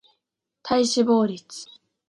[0.63, 1.47] 体脂肪率